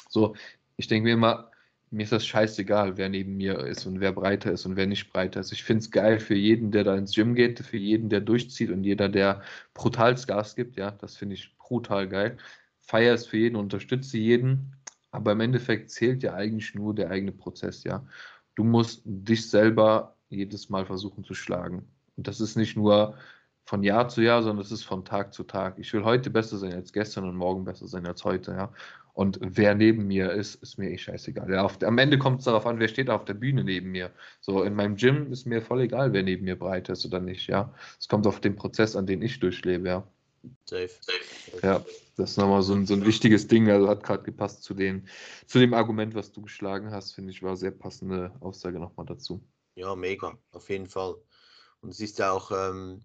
[0.09, 0.35] So,
[0.77, 1.51] ich denke mir immer,
[1.89, 5.11] mir ist das scheißegal, wer neben mir ist und wer breiter ist und wer nicht
[5.11, 5.51] breiter ist.
[5.51, 8.71] Ich finde es geil für jeden, der da ins Gym geht, für jeden, der durchzieht
[8.71, 9.41] und jeder, der
[9.73, 10.75] brutal Gas gibt.
[10.77, 12.37] Ja, das finde ich brutal geil.
[12.81, 14.75] Feier es für jeden, unterstütze jeden.
[15.11, 17.83] Aber im Endeffekt zählt ja eigentlich nur der eigene Prozess.
[17.83, 18.05] Ja,
[18.55, 21.87] du musst dich selber jedes Mal versuchen zu schlagen.
[22.15, 23.15] Und das ist nicht nur
[23.65, 25.77] von Jahr zu Jahr, sondern es ist von Tag zu Tag.
[25.77, 28.51] Ich will heute besser sein als gestern und morgen besser sein als heute.
[28.51, 28.73] Ja.
[29.13, 31.49] Und wer neben mir ist, ist mir eh scheißegal.
[31.51, 34.11] Ja, auf, am Ende kommt es darauf an, wer steht auf der Bühne neben mir.
[34.41, 37.47] So, in meinem Gym ist mir voll egal, wer neben mir breit ist oder nicht,
[37.47, 37.73] ja.
[37.99, 40.07] Es kommt auf den Prozess an, den ich durchlebe, ja.
[40.65, 40.89] Safe.
[40.89, 41.65] Safe.
[41.65, 43.69] Ja, das ist nochmal so ein, so ein wichtiges Ding.
[43.69, 45.07] Also hat gerade gepasst zu, den,
[45.45, 49.41] zu dem Argument, was du geschlagen hast, finde ich, war sehr passende Aussage nochmal dazu.
[49.75, 51.15] Ja, mega, auf jeden Fall.
[51.81, 53.03] Und es ist ja auch, ähm,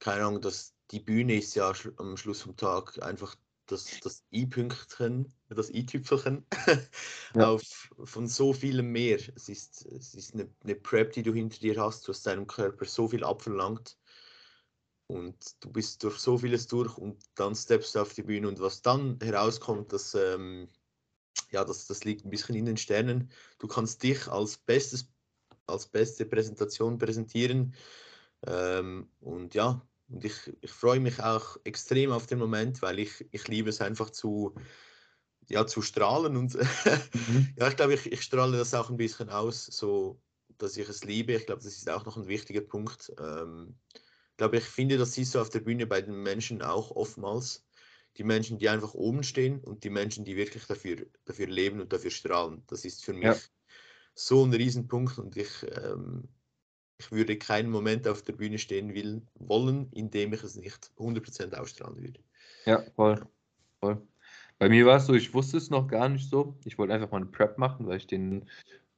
[0.00, 5.32] keine Ahnung, dass die Bühne ist ja am Schluss vom Tag einfach das, das I-Pünktchen,
[5.48, 6.44] das I-Tüpfelchen
[7.34, 7.50] ja.
[7.50, 9.20] auf, von so vielem mehr.
[9.36, 12.48] Es ist, es ist eine, eine Prep, die du hinter dir hast, du hast deinem
[12.48, 13.99] Körper so viel abverlangt
[15.10, 18.60] und du bist durch so vieles durch und dann steppst du auf die Bühne und
[18.60, 20.68] was dann herauskommt, das, ähm,
[21.50, 23.30] ja, das, das liegt ein bisschen in den Sternen.
[23.58, 25.10] Du kannst dich als, bestes,
[25.66, 27.74] als beste Präsentation präsentieren
[28.46, 33.26] ähm, und ja, und ich, ich freue mich auch extrem auf den Moment, weil ich,
[33.30, 34.54] ich liebe es einfach zu,
[35.48, 36.36] ja, zu strahlen.
[36.36, 37.48] Und mhm.
[37.56, 40.20] ja, ich glaube, ich, ich strahle das auch ein bisschen aus, so
[40.58, 41.32] dass ich es liebe.
[41.32, 43.12] Ich glaube, das ist auch noch ein wichtiger Punkt.
[43.20, 43.76] Ähm,
[44.40, 47.62] ich glaube, ich finde, das siehst du auf der Bühne bei den Menschen auch oftmals.
[48.16, 51.92] Die Menschen, die einfach oben stehen und die Menschen, die wirklich dafür, dafür leben und
[51.92, 52.62] dafür strahlen.
[52.68, 53.36] Das ist für mich ja.
[54.14, 55.50] so ein Riesenpunkt und ich,
[55.82, 56.26] ähm,
[56.96, 61.52] ich würde keinen Moment auf der Bühne stehen will, wollen, indem ich es nicht 100%
[61.52, 62.20] ausstrahlen würde.
[62.64, 63.20] Ja, voll.
[63.78, 64.00] voll.
[64.58, 66.58] Bei mir war es so, ich wusste es noch gar nicht so.
[66.64, 68.48] Ich wollte einfach mal eine Prep machen, weil ich den,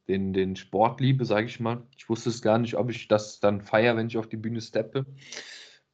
[0.09, 1.87] den, den Sport liebe, sage ich mal.
[1.97, 4.61] Ich wusste es gar nicht, ob ich das dann feiere, wenn ich auf die Bühne
[4.61, 5.07] steppe.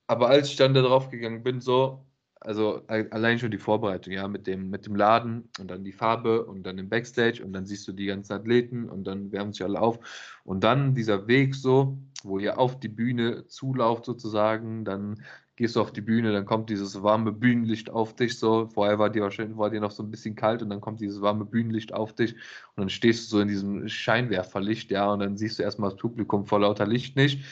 [0.07, 2.07] Aber als ich dann da drauf gegangen bin, so,
[2.41, 6.47] also allein schon die Vorbereitung, ja, mit dem, mit dem Laden und dann die Farbe
[6.47, 9.65] und dann im Backstage und dann siehst du die ganzen Athleten und dann wärmen sich
[9.65, 9.99] alle auf.
[10.45, 15.23] Und dann dieser Weg so, wo ihr auf die Bühne zulauft sozusagen, dann
[15.59, 18.69] gehst du auf die Bühne, dann kommt dieses warme Bühnenlicht auf dich so.
[18.69, 21.21] Vorher war dir wahrscheinlich war dir noch so ein bisschen kalt und dann kommt dieses
[21.21, 25.37] warme Bühnenlicht auf dich und dann stehst du so in diesem Scheinwerferlicht, ja, und dann
[25.37, 27.45] siehst du erstmal das Publikum vor lauter Licht nicht.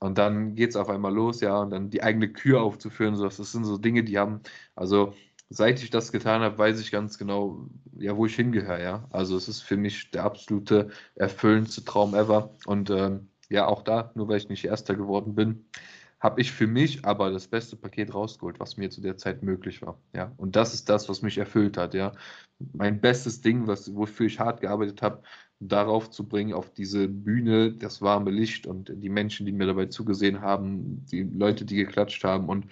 [0.00, 3.24] Und dann geht es auf einmal los, ja, und dann die eigene Kür aufzuführen, so,
[3.24, 4.40] das sind so Dinge, die haben,
[4.74, 5.14] also
[5.48, 9.08] seit ich das getan habe, weiß ich ganz genau, ja, wo ich hingehöre, ja.
[9.10, 12.54] Also es ist für mich der absolute erfüllendste Traum ever.
[12.66, 15.64] Und ähm, ja, auch da, nur weil ich nicht Erster geworden bin,
[16.20, 19.80] habe ich für mich aber das beste Paket rausgeholt, was mir zu der Zeit möglich
[19.80, 19.98] war.
[20.14, 21.94] Ja, und das ist das, was mich erfüllt hat.
[21.94, 22.12] Ja,
[22.74, 25.22] mein bestes Ding, was, wofür ich hart gearbeitet habe,
[25.60, 29.86] darauf zu bringen, auf diese Bühne, das warme Licht und die Menschen, die mir dabei
[29.86, 32.66] zugesehen haben, die Leute, die geklatscht haben und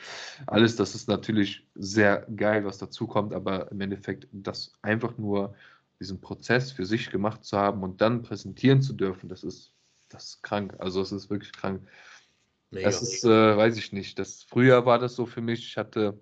[0.47, 5.55] alles, das ist natürlich sehr geil, was dazu kommt, aber im Endeffekt das einfach nur
[6.01, 9.73] diesen Prozess für sich gemacht zu haben und dann präsentieren zu dürfen, das ist,
[10.09, 10.75] das ist krank.
[10.79, 11.87] Also es ist wirklich krank.
[12.71, 12.87] Mega.
[12.87, 14.19] Das ist, äh, weiß ich nicht.
[14.19, 15.67] Das, früher war das so für mich.
[15.67, 16.21] Ich hatte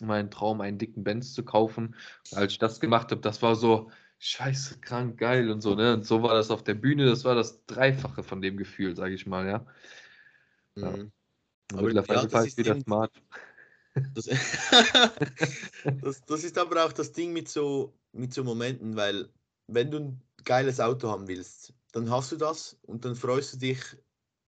[0.00, 1.94] meinen Traum, einen dicken Benz zu kaufen.
[2.32, 5.92] Als ich das gemacht habe, das war so, scheiße, krank, geil und so, ne?
[5.92, 9.14] Und so war das auf der Bühne, das war das Dreifache von dem Gefühl, sage
[9.14, 9.66] ich mal, ja.
[10.76, 10.90] Ja.
[10.90, 11.12] Mhm.
[11.72, 13.12] Aber mittlerweile ja, das fahre ich ist wieder smart.
[14.14, 14.24] Das,
[16.02, 19.28] das, das ist aber auch das Ding mit so, mit so Momenten, weil
[19.66, 23.58] wenn du ein geiles Auto haben willst, dann hast du das und dann freust du
[23.58, 23.78] dich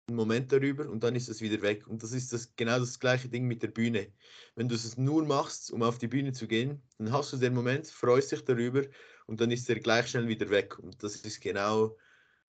[0.08, 1.86] einen Moment darüber und dann ist es wieder weg.
[1.88, 4.12] Und das ist das, genau das gleiche Ding mit der Bühne.
[4.54, 7.54] Wenn du es nur machst, um auf die Bühne zu gehen, dann hast du den
[7.54, 8.82] Moment, freust dich darüber
[9.26, 10.78] und dann ist er gleich schnell wieder weg.
[10.78, 11.96] Und das ist genau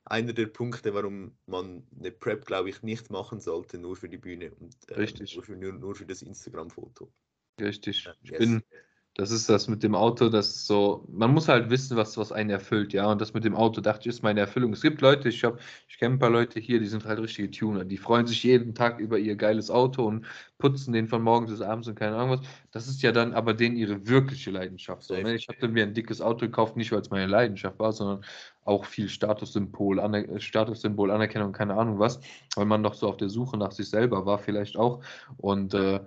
[0.06, 4.17] einer der Punkte, warum man eine Prep, glaube ich, nicht machen sollte, nur für die
[4.17, 5.36] Bühne und ähm, Richtig.
[5.36, 7.12] Nur, für, nur, nur für das Instagram-Foto.
[7.60, 8.08] Richtig.
[8.22, 8.39] Ich yes.
[8.39, 8.63] bin,
[9.17, 12.51] das ist das mit dem Auto, das so, man muss halt wissen, was, was einen
[12.51, 13.12] erfüllt, ja.
[13.12, 14.73] Und das mit dem Auto, dachte ich, ist meine Erfüllung.
[14.73, 15.58] Es gibt Leute, ich habe,
[15.89, 17.84] ich kenne ein paar Leute hier, die sind halt richtige Tuner.
[17.84, 20.27] Die freuen sich jeden Tag über ihr geiles Auto und
[20.60, 22.47] putzen den von morgens bis abends und keine Ahnung was.
[22.71, 25.01] Das ist ja dann aber denen ihre wirkliche Leidenschaft.
[25.01, 25.34] So, ne?
[25.34, 28.23] Ich hatte mir ein dickes Auto gekauft, nicht weil es meine Leidenschaft war, sondern
[28.65, 32.19] auch viel Statussymbol, Aner Statussymbol, Anerkennung, keine Ahnung was,
[32.56, 35.03] weil man noch so auf der Suche nach sich selber war, vielleicht auch.
[35.38, 36.01] Und äh,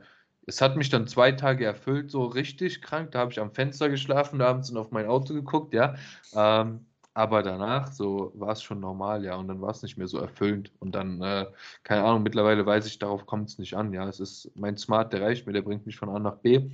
[0.51, 3.13] es hat mich dann zwei Tage erfüllt, so richtig krank.
[3.13, 5.95] Da habe ich am Fenster geschlafen abends und auf mein Auto geguckt, ja.
[6.35, 9.37] Ähm, aber danach, so war es schon normal, ja.
[9.37, 10.73] Und dann war es nicht mehr so erfüllend.
[10.81, 11.47] Und dann, äh,
[11.85, 14.09] keine Ahnung, mittlerweile weiß ich, darauf kommt es nicht an, ja.
[14.09, 16.71] Es ist mein Smart, der reicht mir, der bringt mich von A nach B.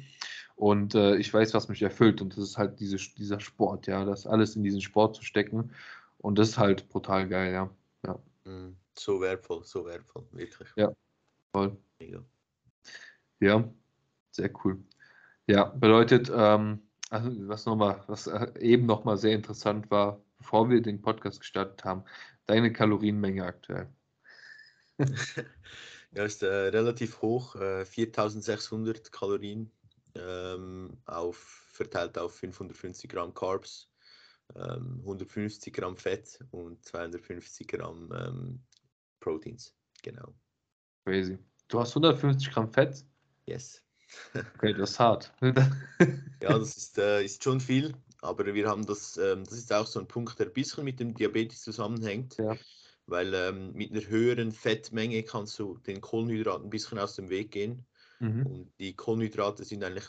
[0.56, 2.22] Und äh, ich weiß, was mich erfüllt.
[2.22, 4.04] Und das ist halt diese, dieser Sport, ja.
[4.06, 5.70] Das alles in diesen Sport zu stecken.
[6.18, 7.70] Und das ist halt brutal geil, ja.
[8.46, 8.76] Mhm.
[8.94, 10.68] So wertvoll, so wertvoll, wirklich.
[10.76, 10.90] Ja.
[11.52, 11.76] Voll.
[11.98, 12.22] Mega.
[13.40, 13.68] Ja,
[14.30, 14.82] sehr cool.
[15.46, 20.82] Ja, bedeutet, ähm, also was nochmal, was äh, eben nochmal sehr interessant war, bevor wir
[20.82, 22.04] den Podcast gestartet haben,
[22.46, 23.88] deine Kalorienmenge aktuell.
[26.16, 29.70] Ja, ist äh, relativ hoch, äh, 4600 Kalorien,
[30.14, 33.90] ähm, auf, verteilt auf 550 Gramm Carbs,
[34.54, 38.64] ähm, 150 Gramm Fett und 250 Gramm ähm,
[39.20, 39.74] Proteins.
[40.02, 40.34] Genau.
[41.04, 41.38] Crazy.
[41.68, 43.04] Du hast 150 Gramm Fett?
[43.46, 43.82] Yes.
[44.56, 45.32] Okay, das ist hart.
[46.42, 49.86] Ja, das ist, äh, ist schon viel, aber wir haben das, ähm, das ist auch
[49.86, 52.56] so ein Punkt, der ein bisschen mit dem Diabetes zusammenhängt, Ja.
[53.06, 57.52] weil ähm, mit einer höheren Fettmenge kannst du den Kohlenhydraten ein bisschen aus dem Weg
[57.52, 57.86] gehen.
[58.20, 58.46] Mhm.
[58.46, 60.08] Und die Kohlenhydrate sind eigentlich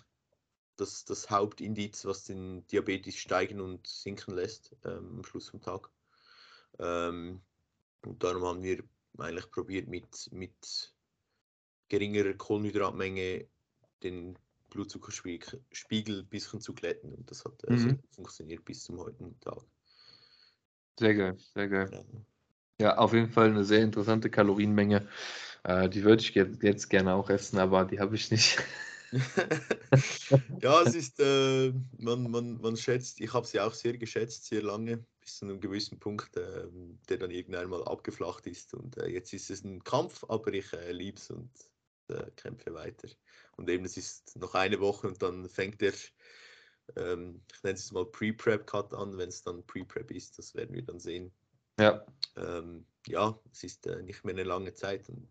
[0.76, 5.90] das, das Hauptindiz, was den Diabetes steigen und sinken lässt ähm, am Schluss vom Tag.
[6.80, 7.42] Ähm,
[8.06, 8.84] und darum haben wir
[9.18, 10.94] eigentlich probiert, mit, mit
[11.90, 13.48] geringerer Kohlenhydratmenge
[14.04, 14.38] den
[14.70, 17.14] Blutzuckerspiegel Spiegel ein bisschen zu glätten.
[17.14, 18.00] Und das hat sehr Mhm.
[18.12, 19.64] funktioniert bis zum heutigen Tag.
[21.00, 21.90] Sehr geil, sehr geil.
[21.92, 22.04] Ja.
[22.80, 25.08] Ja, auf jeden Fall eine sehr interessante Kalorienmenge.
[25.64, 28.60] Äh, die würde ich jetzt, jetzt gerne auch essen, aber die habe ich nicht.
[30.62, 34.62] ja, es ist, äh, man, man, man schätzt, ich habe sie auch sehr geschätzt, sehr
[34.62, 36.68] lange, bis zu einem gewissen Punkt, äh,
[37.10, 38.76] der dann irgendwann mal abgeflacht ist.
[38.76, 41.50] Und äh, jetzt ist es ein Kampf, aber ich äh, liebe es und
[42.10, 43.08] äh, kämpfe weiter.
[43.56, 45.94] Und eben, es ist noch eine Woche und dann fängt der,
[46.96, 50.84] ähm, ich nenne es mal Pre-Prep-Cut an, wenn es dann Pre-Prep ist, das werden wir
[50.84, 51.32] dann sehen.
[51.80, 55.30] Ja, Ähm, ja, es ist äh, nicht mehr eine lange Zeit und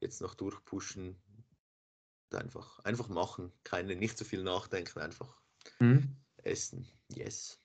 [0.00, 1.16] jetzt noch durchpushen,
[2.30, 5.40] und einfach, einfach machen, keine, nicht so viel nachdenken, einfach
[5.78, 6.16] mhm.
[6.38, 6.86] essen.
[7.08, 7.60] Yes.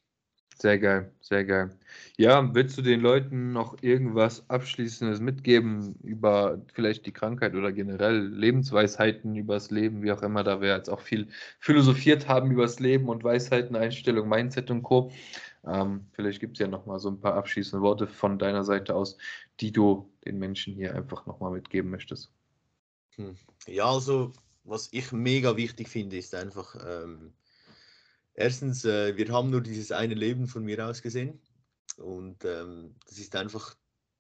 [0.59, 1.77] Sehr geil, sehr geil.
[2.17, 8.27] Ja, willst du den Leuten noch irgendwas Abschließendes mitgeben über vielleicht die Krankheit oder generell
[8.27, 11.27] Lebensweisheiten übers Leben, wie auch immer, da wir jetzt auch viel
[11.59, 15.11] philosophiert haben übers Leben und Weisheiten, Einstellung, Mindset und Co.
[15.65, 19.17] Ähm, vielleicht gibt es ja nochmal so ein paar abschließende Worte von deiner Seite aus,
[19.59, 22.31] die du den Menschen hier einfach nochmal mitgeben möchtest.
[23.15, 23.35] Hm.
[23.67, 27.33] Ja, also was ich mega wichtig finde, ist einfach, ähm,
[28.34, 31.41] erstens, äh, wir haben nur dieses eine Leben von mir aus gesehen
[31.98, 33.76] und ähm, das ist einfach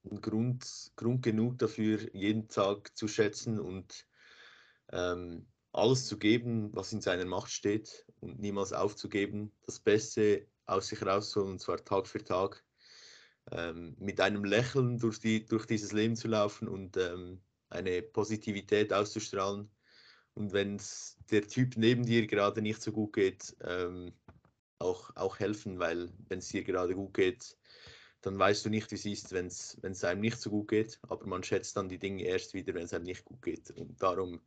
[0.09, 4.05] ein Grund, Grund genug dafür, jeden Tag zu schätzen und
[4.91, 10.87] ähm, alles zu geben, was in seiner Macht steht und niemals aufzugeben, das Beste aus
[10.87, 12.63] sich rausholen und zwar Tag für Tag,
[13.51, 18.93] ähm, mit einem Lächeln durch, die, durch dieses Leben zu laufen und ähm, eine Positivität
[18.93, 19.69] auszustrahlen.
[20.35, 24.13] Und wenn es der Typ neben dir gerade nicht so gut geht, ähm,
[24.79, 27.57] auch, auch helfen, weil wenn es dir gerade gut geht,
[28.21, 31.25] dann weißt du nicht, wie es ist, wenn es einem nicht so gut geht, aber
[31.27, 33.69] man schätzt dann die Dinge erst wieder, wenn es einem nicht gut geht.
[33.71, 34.41] Und darum,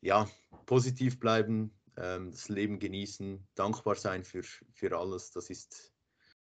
[0.00, 0.28] ja,
[0.66, 5.32] positiv bleiben, ähm, das Leben genießen, dankbar sein für, für alles.
[5.32, 5.92] Das ist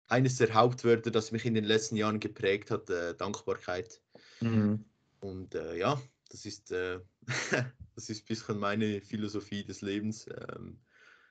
[0.07, 4.01] eines der Hauptwörter, das mich in den letzten Jahren geprägt hat, äh, Dankbarkeit.
[4.41, 4.83] Mhm.
[5.21, 5.99] Und äh, ja,
[6.29, 6.99] das ist, äh,
[7.95, 10.27] das ist ein bisschen meine Philosophie des Lebens.
[10.27, 10.79] Ähm,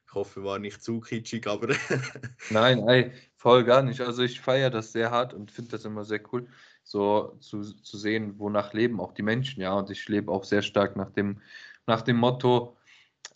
[0.06, 1.74] ich hoffe, war nicht zu kitschig, aber
[2.50, 3.12] Nein, ey,
[3.44, 4.00] Voll gar nicht.
[4.00, 6.48] Also ich feiere das sehr hart und finde das immer sehr cool,
[6.82, 9.74] so zu, zu sehen, wonach leben auch die Menschen, ja.
[9.74, 11.42] Und ich lebe auch sehr stark nach dem,
[11.86, 12.78] nach dem Motto,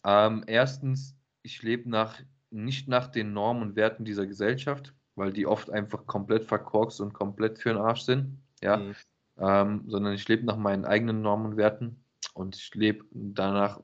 [0.04, 2.18] ähm, erstens, ich lebe nach,
[2.48, 7.12] nicht nach den Normen und Werten dieser Gesellschaft, weil die oft einfach komplett verkorkst und
[7.12, 8.78] komplett für den Arsch sind, ja.
[8.78, 8.94] Mhm.
[9.40, 12.02] Ähm, sondern ich lebe nach meinen eigenen Normen und Werten
[12.34, 13.80] und ich lebe danach,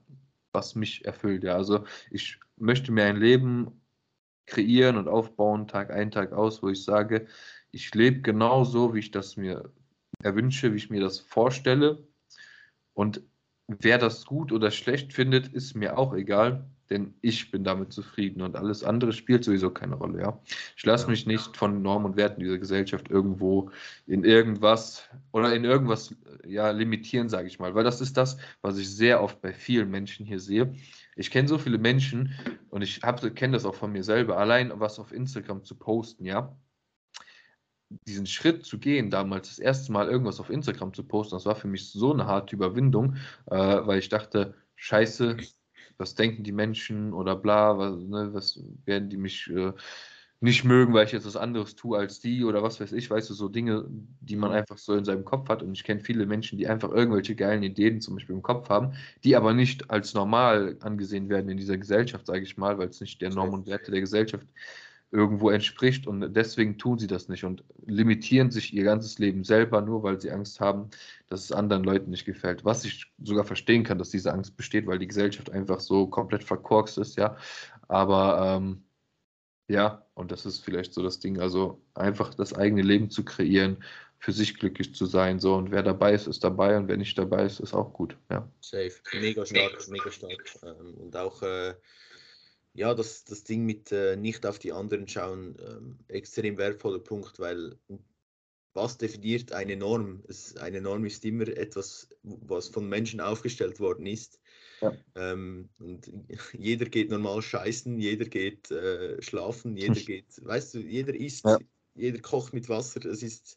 [0.53, 1.55] was mich erfüllt, ja.
[1.55, 3.81] Also ich möchte mir ein Leben
[4.47, 7.27] kreieren und aufbauen, Tag ein, Tag aus, wo ich sage,
[7.71, 9.73] ich lebe genau so, wie ich das mir
[10.23, 12.07] erwünsche, wie ich mir das vorstelle.
[12.93, 13.23] Und
[13.67, 18.41] wer das gut oder schlecht findet, ist mir auch egal, denn ich bin damit zufrieden
[18.41, 20.21] und alles andere spielt sowieso keine Rolle.
[20.21, 20.41] Ja?
[20.77, 23.71] Ich lasse mich nicht von Normen und Werten dieser Gesellschaft irgendwo
[24.07, 26.15] in irgendwas oder in irgendwas
[26.47, 29.91] ja, limitieren, sage ich mal, weil das ist das, was ich sehr oft bei vielen
[29.91, 30.73] Menschen hier sehe.
[31.17, 32.33] Ich kenne so viele Menschen
[32.71, 36.57] und ich kenne das auch von mir selber, allein was auf Instagram zu posten, ja.
[38.07, 41.57] Diesen Schritt zu gehen, damals das erste Mal irgendwas auf Instagram zu posten, das war
[41.57, 45.37] für mich so eine harte Überwindung, äh, weil ich dachte, scheiße,
[45.99, 49.73] was denken die Menschen oder bla, was, ne, was werden die mich äh,
[50.41, 53.31] nicht mögen, weil ich jetzt was anderes tue als die oder was weiß ich, weißt
[53.31, 53.87] du, so Dinge,
[54.21, 55.63] die man einfach so in seinem Kopf hat.
[55.63, 58.93] Und ich kenne viele Menschen, die einfach irgendwelche geilen Ideen zum Beispiel im Kopf haben,
[59.25, 63.01] die aber nicht als normal angesehen werden in dieser Gesellschaft, sage ich mal, weil es
[63.01, 64.47] nicht der Norm und Werte der Gesellschaft
[65.11, 69.81] irgendwo entspricht und deswegen tun sie das nicht und limitieren sich ihr ganzes Leben selber
[69.81, 70.91] nur, weil sie Angst haben,
[71.29, 72.65] dass es anderen Leuten nicht gefällt.
[72.65, 76.43] Was ich sogar verstehen kann, dass diese Angst besteht, weil die Gesellschaft einfach so komplett
[76.43, 77.37] verkorkst ist, ja.
[77.87, 78.83] Aber ähm,
[79.69, 83.79] ja, und das ist vielleicht so das Ding, also einfach das eigene Leben zu kreieren,
[84.19, 87.17] für sich glücklich zu sein, so und wer dabei ist, ist dabei und wer nicht
[87.19, 88.49] dabei ist, ist auch gut, ja.
[88.61, 91.75] Safe, mega stark, mega stark ähm, und auch äh,
[92.75, 97.39] ja, das, das Ding mit äh, nicht auf die anderen schauen, ähm, extrem wertvoller Punkt,
[97.39, 97.79] weil
[98.75, 100.25] was definiert eine Norm?
[100.27, 104.41] Es, eine Norm ist immer etwas, was von Menschen aufgestellt worden ist.
[104.81, 104.93] Ja.
[105.15, 106.11] Ähm, und
[106.53, 111.59] jeder geht normal scheißen, jeder geht äh, schlafen, jeder geht, weißt du, jeder isst, ja.
[111.95, 113.05] jeder kocht mit Wasser.
[113.05, 113.57] Es ist,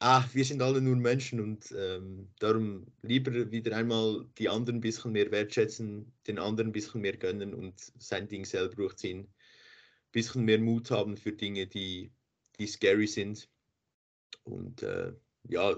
[0.00, 4.80] ah, wir sind alle nur Menschen und ähm, darum lieber wieder einmal die anderen ein
[4.80, 9.20] bisschen mehr wertschätzen, den anderen ein bisschen mehr gönnen und sein Ding selber durchziehen.
[9.20, 12.12] Ein bisschen mehr Mut haben für Dinge, die,
[12.58, 13.48] die scary sind.
[14.44, 15.12] Und äh,
[15.48, 15.74] ja,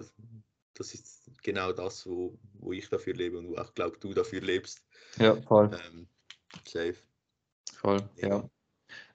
[0.75, 4.41] das ist genau das, wo, wo ich dafür lebe und wo auch glaube du dafür
[4.41, 4.85] lebst.
[5.19, 5.71] Ja, voll.
[5.73, 6.07] Ähm,
[6.65, 6.97] safe.
[7.73, 8.29] Voll, ja.
[8.29, 8.51] ja.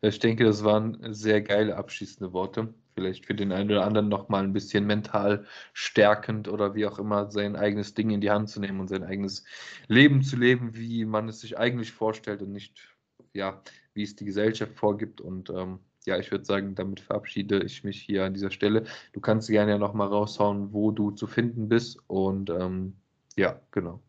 [0.02, 2.74] Ich denke, das waren sehr geile abschließende Worte.
[2.94, 7.32] Vielleicht für den einen oder anderen nochmal ein bisschen mental stärkend oder wie auch immer,
[7.32, 9.44] sein eigenes Ding in die Hand zu nehmen und sein eigenes
[9.88, 12.90] Leben zu leben, wie man es sich eigentlich vorstellt und nicht,
[13.34, 13.62] ja,
[13.94, 15.22] wie es die Gesellschaft vorgibt.
[15.22, 18.86] Und ähm, ja, ich würde sagen, damit verabschiede ich mich hier an dieser Stelle.
[19.14, 22.00] Du kannst gerne ja nochmal raushauen, wo du zu finden bist.
[22.08, 22.96] Und ähm,
[23.36, 24.02] ja, genau.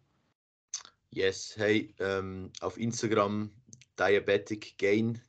[1.11, 3.51] Yes, hey, ähm, auf Instagram
[3.99, 5.21] Diabetic Gain,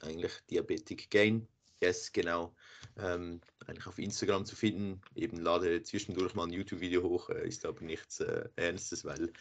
[0.00, 1.46] eigentlich Diabetic Gain.
[1.82, 2.54] Yes, genau.
[2.98, 5.00] Ähm, eigentlich auf Instagram zu finden.
[5.14, 9.32] Eben lade zwischendurch mal ein YouTube-Video hoch, äh, ist aber nichts äh, Ernstes, weil ich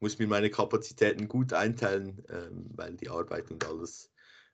[0.00, 4.10] muss mir meine Kapazitäten gut einteilen, ähm, weil die Arbeit und alles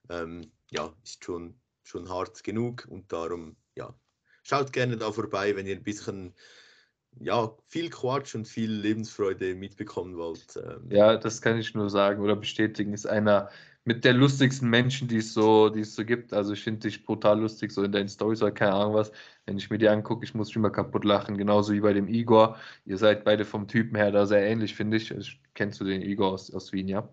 [0.09, 3.95] ähm, ja, ist schon schon hart genug und darum, ja,
[4.43, 6.35] schaut gerne da vorbei, wenn ihr ein bisschen,
[7.19, 10.57] ja, viel Quatsch und viel Lebensfreude mitbekommen wollt.
[10.57, 10.91] Ähm.
[10.91, 13.51] Ja, das kann ich nur sagen oder bestätigen, ist einer
[13.89, 16.35] mit der lustigsten Menschen, die es so, die es so gibt.
[16.35, 19.11] Also ich finde dich brutal lustig, so in deinen Stories oder keine Ahnung was.
[19.47, 22.07] Wenn ich mir die angucke, ich muss mich immer kaputt lachen, genauso wie bei dem
[22.07, 22.59] Igor.
[22.85, 25.11] Ihr seid beide vom Typen her da sehr ähnlich, finde ich.
[25.15, 27.09] Also, kennst du den Igor aus, aus Wien, ja?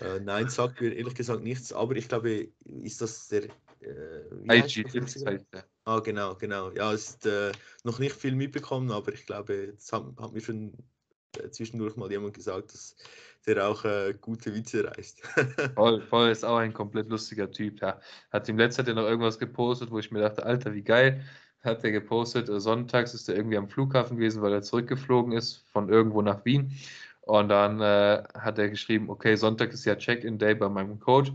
[0.00, 3.44] Äh, nein, sagt mir ehrlich gesagt nichts, aber ich glaube, ist das der
[3.82, 4.86] äh, IG.
[5.84, 6.70] Ah, genau, genau.
[6.70, 7.52] Ja, es ist äh,
[7.84, 10.72] noch nicht viel mitbekommen, aber ich glaube, das hat, hat mir schon
[11.36, 12.96] äh, zwischendurch mal jemand gesagt, dass
[13.46, 15.22] der auch äh, gute Witze reißt.
[15.74, 17.80] voll, voll, ist auch ein komplett lustiger Typ.
[17.80, 18.00] Ja.
[18.30, 21.24] Hat ihm letztes Jahr noch irgendwas gepostet, wo ich mir dachte, Alter, wie geil.
[21.62, 25.64] Hat er gepostet, äh, sonntags ist er irgendwie am Flughafen gewesen, weil er zurückgeflogen ist
[25.72, 26.72] von irgendwo nach Wien.
[27.22, 31.32] Und dann äh, hat er geschrieben, okay, Sonntag ist ja Check-in-Day bei meinem Coach.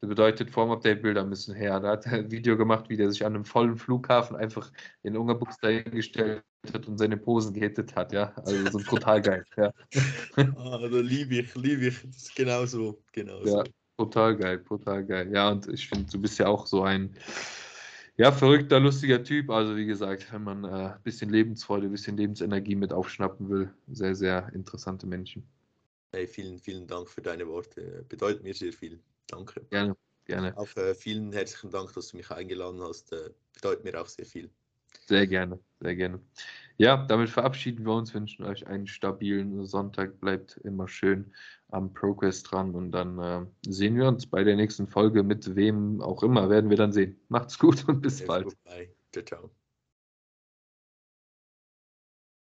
[0.00, 1.80] Das bedeutet, Form-Update-Bilder müssen her.
[1.80, 4.70] Da hat er ein Video gemacht, wie der sich an einem vollen Flughafen einfach
[5.02, 8.32] in Ungarbuchs dahingestellt hat und seine Posen gehittet hat, ja.
[8.44, 9.72] Also so brutal geil, ja.
[10.36, 12.02] Ah, da liebe ich, liebe ich.
[12.02, 13.64] Das ist genau so, genau ja,
[13.96, 15.32] Total geil, total geil.
[15.32, 17.16] Ja, und ich finde, du bist ja auch so ein
[18.18, 19.48] ja, verrückter, lustiger Typ.
[19.48, 23.72] Also wie gesagt, wenn man ein äh, bisschen Lebensfreude, ein bisschen Lebensenergie mit aufschnappen will,
[23.88, 25.48] sehr, sehr interessante Menschen.
[26.12, 28.04] Hey, vielen, vielen Dank für deine Worte.
[28.08, 29.00] Bedeutet mir sehr viel.
[29.28, 29.66] Danke.
[29.70, 29.96] Gerne.
[30.24, 30.56] gerne.
[30.56, 33.12] Auch äh, vielen herzlichen Dank, dass du mich eingeladen hast.
[33.12, 34.50] Äh, bedeutet mir auch sehr viel.
[35.06, 36.20] Sehr gerne, sehr gerne.
[36.78, 40.20] Ja, damit verabschieden wir uns, wünschen euch einen stabilen Sonntag.
[40.20, 41.32] Bleibt immer schön
[41.68, 46.00] am Progress dran und dann äh, sehen wir uns bei der nächsten Folge mit wem
[46.02, 47.18] auch immer, werden wir dann sehen.
[47.28, 48.56] Macht's gut und bis bald.
[49.12, 49.65] Ciao, ciao.